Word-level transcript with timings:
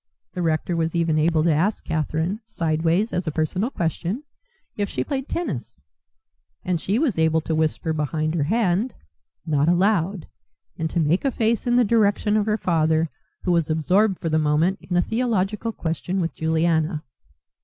The 0.33 0.41
rector 0.41 0.75
was 0.75 0.95
even 0.95 1.19
able 1.19 1.43
to 1.43 1.53
ask 1.53 1.85
Catherine, 1.85 2.39
sideways 2.47 3.13
as 3.13 3.27
a 3.27 3.31
personal 3.31 3.69
question, 3.69 4.23
if 4.75 4.89
she 4.89 5.03
played 5.03 5.29
tennis; 5.29 5.83
and 6.65 6.81
she 6.81 6.97
was 6.97 7.19
able 7.19 7.39
to 7.41 7.53
whisper 7.53 7.93
behind 7.93 8.33
her 8.33 8.45
hand, 8.45 8.95
"Not 9.45 9.69
allowed," 9.69 10.27
and 10.75 10.89
to 10.89 10.99
make 10.99 11.23
a 11.23 11.29
face 11.29 11.67
in 11.67 11.75
the 11.75 11.83
direction 11.83 12.35
of 12.35 12.47
her 12.47 12.57
father, 12.57 13.09
who 13.43 13.51
was 13.51 13.69
absorbed 13.69 14.17
for 14.19 14.29
the 14.29 14.39
moment 14.39 14.79
in 14.81 14.97
a 14.97 15.03
theological 15.03 15.71
question 15.71 16.19
with 16.19 16.33
Juliana. 16.33 17.03